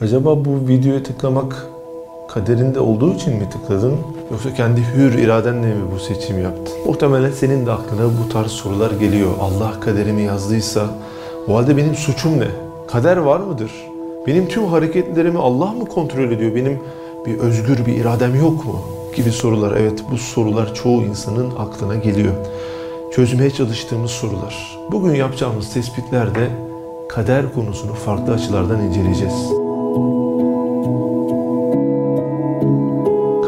[0.00, 1.66] Acaba bu videoya tıklamak
[2.28, 3.98] kaderinde olduğu için mi tıkladın?
[4.30, 6.74] Yoksa kendi hür iradenle mi bu seçimi yaptın?
[6.86, 9.30] Muhtemelen senin de aklına bu tarz sorular geliyor.
[9.40, 10.86] Allah kaderimi yazdıysa
[11.48, 12.46] o halde benim suçum ne?
[12.88, 13.70] Kader var mıdır?
[14.26, 16.54] Benim tüm hareketlerimi Allah mı kontrol ediyor?
[16.54, 16.78] Benim
[17.26, 18.80] bir özgür bir iradem yok mu?
[19.16, 19.76] Gibi sorular.
[19.76, 22.34] Evet bu sorular çoğu insanın aklına geliyor.
[23.12, 24.78] Çözmeye çalıştığımız sorular.
[24.92, 26.50] Bugün yapacağımız tespitlerde
[27.08, 29.61] kader konusunu farklı açılardan inceleyeceğiz.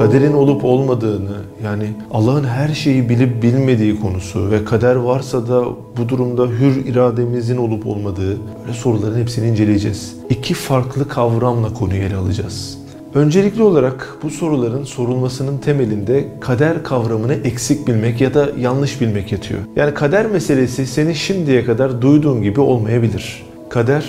[0.05, 5.65] Kaderin olup olmadığını yani Allah'ın her şeyi bilip bilmediği konusu ve kader varsa da
[5.97, 10.17] bu durumda hür irademizin olup olmadığı böyle soruların hepsini inceleyeceğiz.
[10.31, 12.79] İki farklı kavramla konuyu ele alacağız.
[13.15, 19.61] Öncelikli olarak bu soruların sorulmasının temelinde kader kavramını eksik bilmek ya da yanlış bilmek yatıyor.
[19.77, 23.43] Yani kader meselesi senin şimdiye kadar duyduğun gibi olmayabilir.
[23.69, 24.05] Kader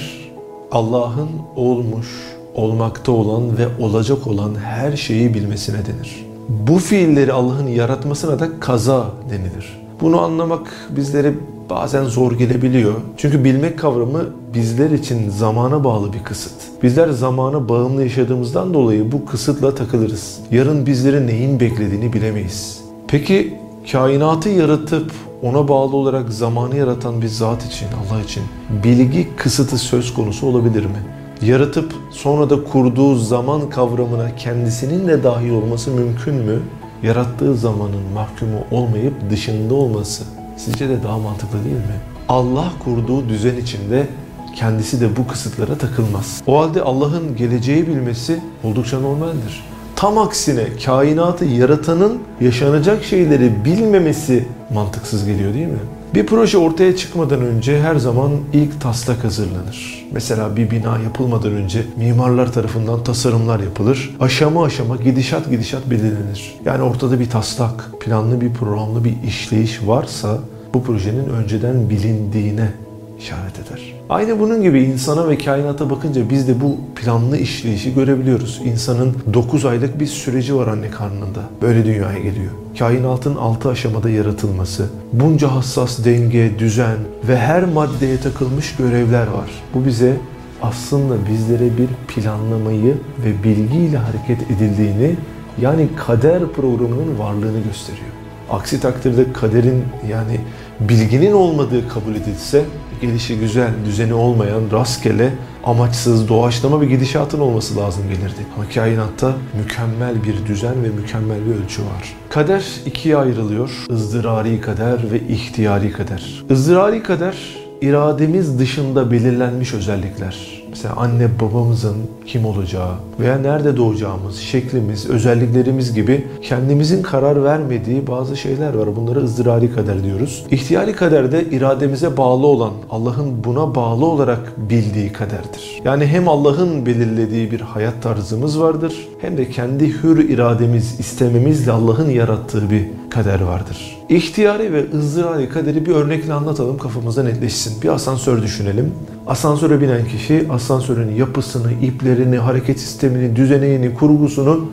[0.72, 2.08] Allah'ın olmuş,
[2.56, 6.26] olmakta olan ve olacak olan her şeyi bilmesine denir.
[6.50, 9.86] Bu fiilleri Allah'ın yaratmasına da kaza denilir.
[10.02, 11.34] Bunu anlamak bizlere
[11.70, 12.94] bazen zor gelebiliyor.
[13.18, 16.84] Çünkü bilmek kavramı bizler için zamana bağlı bir kısıt.
[16.84, 20.40] Bizler zamana bağımlı yaşadığımızdan dolayı bu kısıtla takılırız.
[20.52, 22.82] Yarın bizleri neyin beklediğini bilemeyiz.
[23.08, 23.54] Peki
[23.92, 25.12] kainatı yaratıp
[25.44, 28.44] ona bağlı olarak zamanı yaratan bir zat için, Allah için
[28.84, 31.00] bilgi kısıtı söz konusu olabilir mi?
[31.42, 36.60] Yaratıp sonra da kurduğu zaman kavramına kendisinin de dahil olması mümkün mü?
[37.04, 40.24] Yarattığı zamanın mahkumu olmayıp dışında olması
[40.58, 42.00] sizce de daha mantıklı değil mi?
[42.30, 44.08] Allah kurduğu düzen içinde
[44.56, 46.42] kendisi de bu kısıtlara takılmaz.
[46.48, 49.64] O halde Allah'ın geleceği bilmesi oldukça normaldir.
[49.96, 55.80] Tam aksine kainatı yaratanın yaşanacak şeyleri bilmemesi mantıksız geliyor değil mi?
[56.16, 60.06] Bir proje ortaya çıkmadan önce her zaman ilk taslak hazırlanır.
[60.12, 64.16] Mesela bir bina yapılmadan önce mimarlar tarafından tasarımlar yapılır.
[64.20, 66.56] Aşama aşama gidişat gidişat belirlenir.
[66.66, 70.40] Yani ortada bir taslak, planlı bir programlı bir işleyiş varsa
[70.74, 72.72] bu projenin önceden bilindiğine
[73.20, 73.96] işaret eder.
[74.10, 78.62] Aynı bunun gibi insana ve kainata bakınca biz de bu planlı işleyişi görebiliyoruz.
[78.66, 81.40] İnsanın 9 aylık bir süreci var anne karnında.
[81.62, 82.52] Böyle dünyaya geliyor.
[82.80, 89.50] Kainatın 6 aşamada yaratılması, bunca hassas denge, düzen ve her maddeye takılmış görevler var.
[89.74, 90.18] Bu bize
[90.62, 95.16] aslında bizlere bir planlamayı ve bilgiyle hareket edildiğini
[95.62, 98.08] yani kader programının varlığını gösteriyor.
[98.52, 100.40] Aksi takdirde kaderin yani
[100.80, 102.66] bilginin olmadığı kabul edilse
[103.02, 105.34] gelişi güzel, düzeni olmayan, rastgele,
[105.64, 108.46] amaçsız, doğaçlama bir gidişatın olması lazım gelirdi.
[108.56, 112.16] Ama kainatta mükemmel bir düzen ve mükemmel bir ölçü var.
[112.30, 113.86] Kader ikiye ayrılıyor.
[113.92, 116.44] ızdırari kader ve ihtiyari kader.
[116.52, 117.36] ızdırari kader
[117.82, 126.28] irademiz dışında belirlenmiş özellikler mesela anne babamızın kim olacağı veya nerede doğacağımız, şeklimiz, özelliklerimiz gibi
[126.42, 128.96] kendimizin karar vermediği bazı şeyler var.
[128.96, 130.46] Bunlara ızdırari kader diyoruz.
[130.52, 135.82] İhtiyari kader de irademize bağlı olan, Allah'ın buna bağlı olarak bildiği kaderdir.
[135.86, 142.10] Yani hem Allah'ın belirlediği bir hayat tarzımız vardır hem de kendi hür irademiz, istememizle Allah'ın
[142.10, 142.86] yarattığı bir
[143.16, 143.98] kader vardır.
[144.10, 147.82] İhtiyari ve ızdırari kaderi bir örnekle anlatalım kafamızda netleşsin.
[147.82, 148.94] Bir asansör düşünelim.
[149.28, 154.70] Asansöre binen kişi asansörün yapısını, iplerini, hareket sistemini, düzeneğini, kurgusunu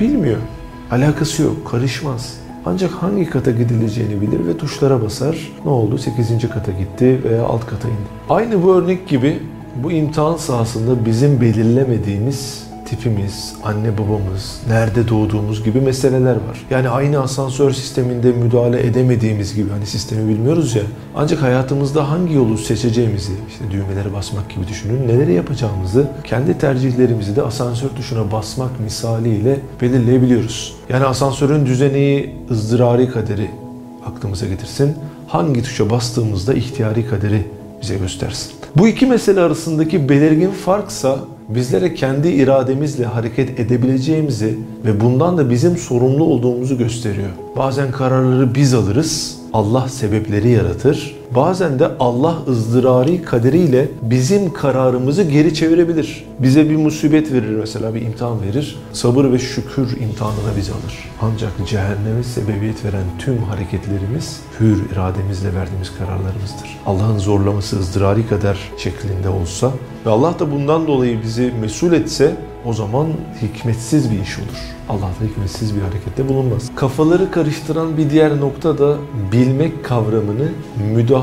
[0.00, 0.38] bilmiyor.
[0.90, 2.34] Alakası yok, karışmaz.
[2.66, 5.52] Ancak hangi kata gidileceğini bilir ve tuşlara basar.
[5.64, 5.98] Ne oldu?
[5.98, 6.48] 8.
[6.54, 8.08] kata gitti veya alt kata indi.
[8.30, 9.38] Aynı bu örnek gibi
[9.82, 16.66] bu imtihan sahasında bizim belirlemediğimiz tipimiz, anne babamız, nerede doğduğumuz gibi meseleler var.
[16.70, 20.82] Yani aynı asansör sisteminde müdahale edemediğimiz gibi hani sistemi bilmiyoruz ya.
[21.16, 27.42] Ancak hayatımızda hangi yolu seçeceğimizi, işte düğmelere basmak gibi düşünün, neleri yapacağımızı, kendi tercihlerimizi de
[27.42, 30.76] asansör tuşuna basmak misaliyle belirleyebiliyoruz.
[30.88, 33.50] Yani asansörün düzeneği, ızdırari kaderi
[34.06, 34.94] aklımıza getirsin.
[35.26, 37.46] Hangi tuşa bastığımızda ihtiyari kaderi
[37.82, 38.52] bize göstersin.
[38.76, 45.76] Bu iki mesele arasındaki belirgin farksa bizlere kendi irademizle hareket edebileceğimizi ve bundan da bizim
[45.76, 47.28] sorumlu olduğumuzu gösteriyor.
[47.56, 51.17] Bazen kararları biz alırız, Allah sebepleri yaratır.
[51.34, 56.24] Bazen de Allah ızdırari kaderiyle bizim kararımızı geri çevirebilir.
[56.38, 58.78] Bize bir musibet verir mesela bir imtihan verir.
[58.92, 61.10] Sabır ve şükür imtihanına bizi alır.
[61.22, 66.78] Ancak cehenneme sebebiyet veren tüm hareketlerimiz hür irademizle verdiğimiz kararlarımızdır.
[66.86, 69.72] Allah'ın zorlaması ızdırari kader şeklinde olsa
[70.06, 73.06] ve Allah da bundan dolayı bizi mesul etse o zaman
[73.42, 74.58] hikmetsiz bir iş olur.
[74.88, 76.70] Allah da hikmetsiz bir harekette bulunmaz.
[76.76, 78.96] Kafaları karıştıran bir diğer nokta da
[79.32, 80.48] bilmek kavramını
[80.94, 81.17] müdahale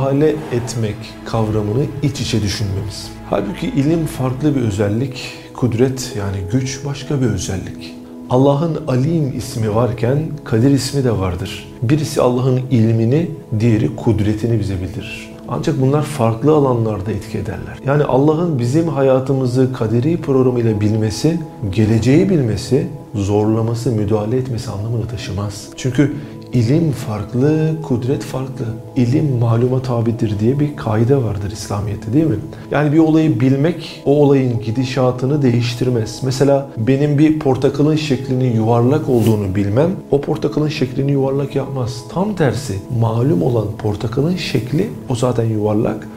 [0.52, 0.96] etmek
[1.26, 3.12] kavramını iç içe düşünmemiz.
[3.30, 7.96] Halbuki ilim farklı bir özellik, kudret yani güç başka bir özellik.
[8.30, 11.68] Allah'ın Alim ismi varken Kadir ismi de vardır.
[11.82, 15.36] Birisi Allah'ın ilmini, diğeri kudretini bize bildirir.
[15.48, 17.80] Ancak bunlar farklı alanlarda etki ederler.
[17.86, 21.40] Yani Allah'ın bizim hayatımızı kaderi programıyla bilmesi,
[21.70, 25.68] geleceği bilmesi, zorlaması, müdahale etmesi anlamını taşımaz.
[25.76, 26.16] Çünkü
[26.56, 28.66] İlim farklı, kudret farklı.
[28.96, 32.36] İlim maluma tabidir diye bir kaide vardır İslamiyet'te değil mi?
[32.72, 36.22] Yani bir olayı bilmek o olayın gidişatını değiştirmez.
[36.24, 42.04] Mesela benim bir portakalın şeklinin yuvarlak olduğunu bilmem o portakalın şeklini yuvarlak yapmaz.
[42.14, 46.08] Tam tersi malum olan portakalın şekli o zaten yuvarlak.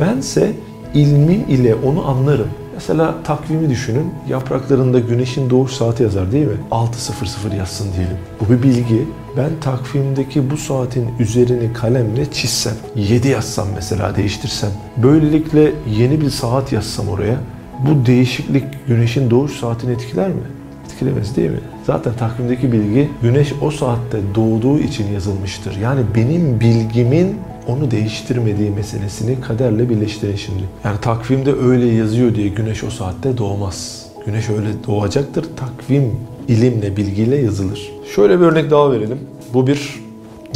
[0.00, 0.52] Bense
[0.94, 2.48] ilmim ile onu anlarım.
[2.74, 4.12] Mesela takvimi düşünün.
[4.28, 6.56] Yapraklarında güneşin doğuş saati yazar değil mi?
[6.70, 8.16] 6.00 yazsın diyelim.
[8.40, 9.08] Bu bir bilgi.
[9.36, 16.72] Ben takvimdeki bu saatin üzerini kalemle çizsem, 7 yazsam mesela değiştirsem, böylelikle yeni bir saat
[16.72, 17.36] yazsam oraya,
[17.86, 20.42] bu değişiklik güneşin doğuş saatini etkiler mi?
[20.84, 21.60] Etkilemez değil mi?
[21.86, 25.76] Zaten takvimdeki bilgi güneş o saatte doğduğu için yazılmıştır.
[25.76, 27.36] Yani benim bilgimin
[27.68, 30.62] onu değiştirmediği meselesini kaderle birleştirin şimdi.
[30.84, 34.06] Yani takvimde öyle yazıyor diye güneş o saatte doğmaz.
[34.26, 35.46] Güneş öyle doğacaktır.
[35.56, 36.16] Takvim
[36.48, 37.92] ilimle, bilgiyle yazılır.
[38.14, 39.18] Şöyle bir örnek daha verelim.
[39.54, 40.00] Bu bir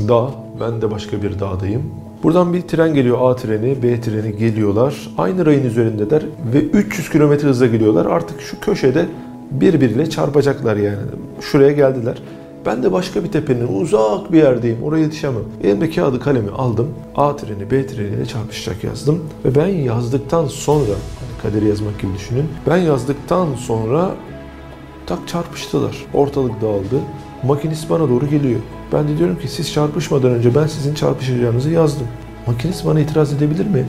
[0.08, 0.30] dağ.
[0.60, 1.82] Ben de başka bir dağdayım.
[2.22, 4.94] Buradan bir tren geliyor A treni, B treni geliyorlar.
[5.18, 6.22] Aynı rayın üzerindeler
[6.54, 8.06] ve 300 km hızla geliyorlar.
[8.06, 9.06] Artık şu köşede
[9.50, 10.98] birbiriyle çarpacaklar yani.
[11.40, 12.18] Şuraya geldiler.
[12.68, 14.82] Ben de başka bir tepenin uzak bir yerdeyim.
[14.82, 15.42] Oraya yetişemem.
[15.64, 16.88] Elimde kağıdı kalemi aldım.
[17.16, 19.24] A treni B treniyle çarpışacak yazdım.
[19.44, 22.44] Ve ben yazdıktan sonra, hani kaderi yazmak gibi düşünün.
[22.66, 24.10] Ben yazdıktan sonra
[25.06, 25.96] tak çarpıştılar.
[26.14, 27.00] Ortalık dağıldı.
[27.42, 28.60] Makinist bana doğru geliyor.
[28.92, 32.06] Ben de diyorum ki siz çarpışmadan önce ben sizin çarpışacağınızı yazdım.
[32.46, 33.86] Makinist bana itiraz edebilir mi?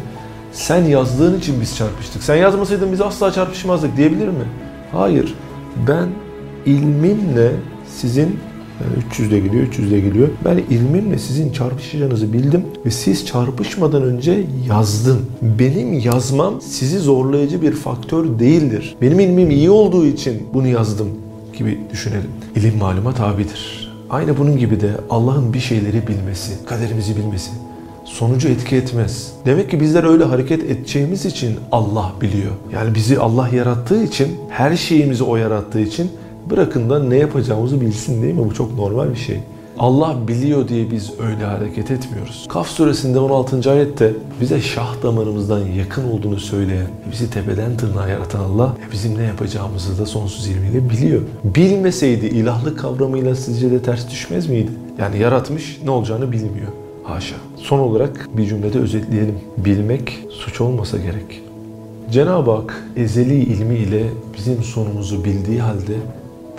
[0.52, 2.24] Sen yazdığın için biz çarpıştık.
[2.24, 4.46] Sen yazmasaydın biz asla çarpışmazdık diyebilir mi?
[4.92, 5.36] Hayır.
[5.88, 6.08] Ben
[6.66, 7.52] ilmimle
[7.88, 8.40] sizin
[8.82, 10.28] yani 300 de geliyor, 300 de geliyor.
[10.46, 15.26] Ben ilmimle sizin çarpışacağınızı bildim ve siz çarpışmadan önce yazdım.
[15.60, 18.96] Benim yazmam sizi zorlayıcı bir faktör değildir.
[19.02, 21.10] Benim ilmim iyi olduğu için bunu yazdım
[21.58, 22.30] gibi düşünelim.
[22.56, 23.90] İlim maluma tabidir.
[24.10, 27.52] Aynı bunun gibi de Allah'ın bir şeyleri bilmesi, kaderimizi bilmesi
[28.10, 29.34] sonucu etki etmez.
[29.46, 32.52] Demek ki bizler öyle hareket edeceğimiz için Allah biliyor.
[32.74, 36.12] Yani bizi Allah yarattığı için, her şeyimizi o yarattığı için
[36.50, 38.50] Bırakın da ne yapacağımızı bilsin değil mi?
[38.50, 39.40] Bu çok normal bir şey.
[39.80, 42.46] Allah biliyor diye biz öyle hareket etmiyoruz.
[42.50, 43.72] Kaf suresinde 16.
[43.72, 50.02] ayette bize şah damarımızdan yakın olduğunu söyleyen, bizi tepeden tırnağa yaratan Allah bizim ne yapacağımızı
[50.02, 51.22] da sonsuz ilmiyle biliyor.
[51.44, 54.72] Bilmeseydi ilahlık kavramıyla sizce de ters düşmez miydi?
[55.00, 56.68] Yani yaratmış ne olacağını bilmiyor.
[57.04, 57.36] Haşa.
[57.58, 59.36] Son olarak bir cümlede özetleyelim.
[59.58, 61.42] Bilmek suç olmasa gerek.
[62.12, 64.04] Cenab-ı Hak ezeli ilmi ile
[64.38, 65.94] bizim sonumuzu bildiği halde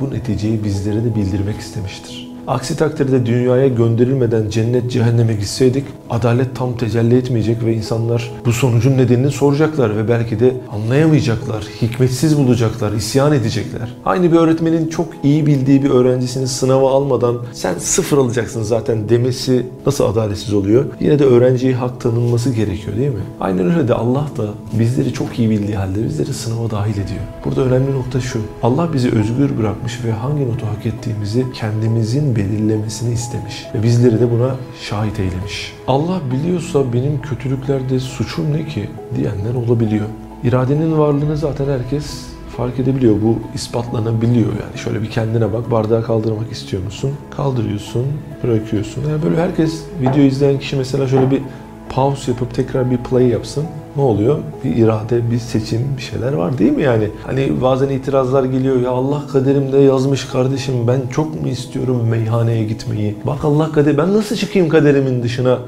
[0.00, 2.29] bu neticeyi bizlere de bildirmek istemiştir.
[2.50, 8.98] Aksi takdirde dünyaya gönderilmeden cennet cehenneme gitseydik adalet tam tecelli etmeyecek ve insanlar bu sonucun
[8.98, 13.96] nedenini soracaklar ve belki de anlayamayacaklar, hikmetsiz bulacaklar, isyan edecekler.
[14.04, 19.66] Aynı bir öğretmenin çok iyi bildiği bir öğrencisini sınava almadan sen sıfır alacaksın zaten demesi
[19.86, 20.84] nasıl adaletsiz oluyor?
[21.00, 23.20] Yine de öğrenciye hak tanınması gerekiyor değil mi?
[23.40, 24.46] Aynen öyle de Allah da
[24.78, 27.20] bizleri çok iyi bildiği halde bizleri sınava dahil ediyor.
[27.44, 28.40] Burada önemli nokta şu.
[28.62, 33.66] Allah bizi özgür bırakmış ve hangi notu hak ettiğimizi kendimizin belirlemesini istemiş.
[33.74, 35.72] Ve bizleri de buna şahit eylemiş.
[35.86, 40.06] Allah biliyorsa benim kötülüklerde suçum ne ki diyenler olabiliyor.
[40.44, 43.16] İradenin varlığını zaten herkes fark edebiliyor.
[43.22, 44.78] Bu ispatlanabiliyor yani.
[44.78, 45.70] Şöyle bir kendine bak.
[45.70, 47.10] Bardağı kaldırmak istiyor musun?
[47.36, 48.06] Kaldırıyorsun,
[48.42, 49.10] bırakıyorsun.
[49.10, 51.42] Yani böyle herkes video izleyen kişi mesela şöyle bir
[51.88, 53.64] pause yapıp tekrar bir play yapsın
[53.96, 54.38] ne oluyor?
[54.64, 57.08] Bir irade, bir seçim, bir şeyler var değil mi yani?
[57.26, 63.16] Hani bazen itirazlar geliyor ya Allah kaderimde yazmış kardeşim ben çok mu istiyorum meyhaneye gitmeyi?
[63.26, 65.58] Bak Allah kader ben nasıl çıkayım kaderimin dışına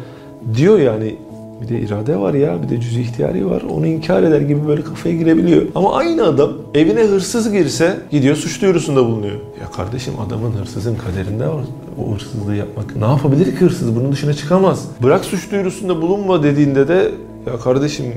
[0.57, 1.17] diyor yani.
[1.63, 3.63] Bir de irade var ya, bir de cüz ihtiyari var.
[3.71, 5.63] Onu inkar eder gibi böyle kafaya girebiliyor.
[5.75, 9.35] Ama aynı adam evine hırsız girse gidiyor suç duyurusunda bulunuyor.
[9.61, 11.65] Ya kardeşim adamın hırsızın kaderinde var.
[11.99, 12.97] O hırsızlığı yapmak.
[12.97, 13.97] Ne yapabilir ki hırsız?
[13.97, 14.89] Bunun dışına çıkamaz.
[15.03, 17.11] Bırak suç duyurusunda bulunma dediğinde de
[17.47, 18.15] ya kardeşim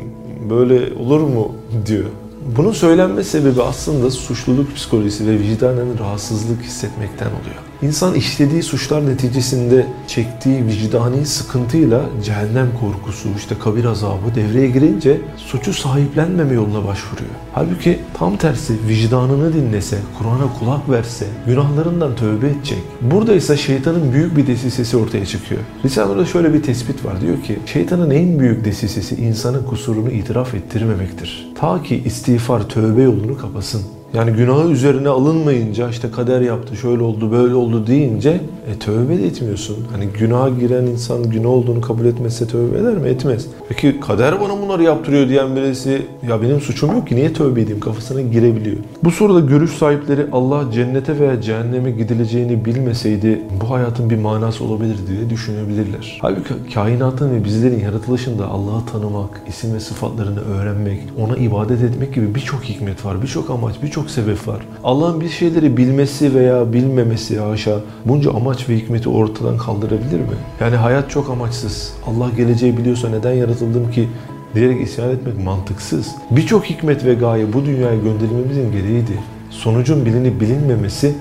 [0.50, 1.56] böyle olur mu
[1.86, 2.10] diyor.
[2.58, 7.65] Bunun söylenme sebebi aslında suçluluk psikolojisi ve vicdanen rahatsızlık hissetmekten oluyor.
[7.82, 15.74] İnsan işlediği suçlar neticesinde çektiği vicdani sıkıntıyla cehennem korkusu, işte kabir azabı devreye girince suçu
[15.74, 17.30] sahiplenmeme yoluna başvuruyor.
[17.54, 22.80] Halbuki tam tersi vicdanını dinlese, Kur'an'a kulak verse, günahlarından tövbe edecek.
[23.02, 25.62] Burada ise şeytanın büyük bir desisesi ortaya çıkıyor.
[25.86, 27.22] Risale'de şöyle bir tespit var.
[27.22, 31.52] Diyor ki şeytanın en büyük desisesi insanın kusurunu itiraf ettirmemektir.
[31.60, 33.82] Ta ki istiğfar, tövbe yolunu kapasın.
[34.14, 39.28] Yani günahı üzerine alınmayınca işte kader yaptı, şöyle oldu, böyle oldu deyince e, tövbe de
[39.28, 39.78] etmiyorsun.
[39.92, 43.10] Hani günaha giren insan günah olduğunu kabul etmezse tövbe eder mi?
[43.10, 43.48] Etmez.
[43.70, 47.80] Peki kader bana bunları yaptırıyor diyen birisi ya benim suçum yok ki niye tövbe edeyim
[47.80, 48.78] kafasına girebiliyor.
[49.04, 54.98] Bu soruda görüş sahipleri Allah cennete veya cehenneme gidileceğini bilmeseydi bu hayatın bir manası olabilir
[55.08, 56.18] diye düşünebilirler.
[56.22, 62.36] Halbuki kainatın ve bizlerin yaratılışında Allah'ı tanımak, isim ve sıfatlarını öğrenmek, ona ibadet etmek gibi
[62.36, 64.62] birçok hikmet var, birçok amaç, birçok sebep var.
[64.84, 70.38] Allah'ın bir şeyleri bilmesi veya bilmemesi haşa bunca amaç ve hikmeti ortadan kaldırabilir mi?
[70.60, 71.94] Yani hayat çok amaçsız.
[72.08, 74.10] Allah geleceği biliyorsa neden yaratıldım ki
[74.56, 76.16] diyerek isyan etmek mantıksız.
[76.32, 79.20] Birçok hikmet ve gaye bu dünyaya gönderilmemizin gereğiydi.
[79.50, 81.16] Sonucun bilinip bilinmemesi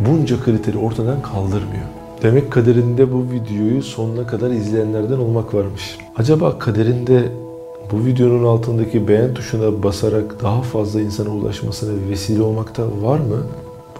[0.00, 1.84] bunca kriteri ortadan kaldırmıyor.
[2.22, 5.98] Demek kaderinde bu videoyu sonuna kadar izleyenlerden olmak varmış.
[6.16, 7.32] Acaba kaderinde
[7.92, 13.46] bu videonun altındaki beğen tuşuna basarak daha fazla insana ulaşmasına vesile olmakta var mı?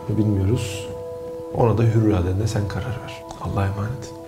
[0.08, 0.88] Bunu bilmiyoruz.
[1.54, 3.24] Ona da hür iradenle sen karar ver.
[3.40, 4.19] Allah'a emanet.